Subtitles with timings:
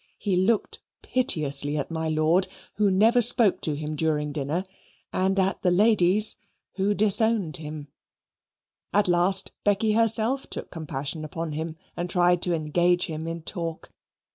[0.17, 4.63] He looked piteously at my lord, who never spoke to him during dinner,
[5.13, 6.37] and at the ladies,
[6.73, 7.87] who disowned him.
[8.93, 13.91] At last Becky herself took compassion upon him and tried to engage him in talk.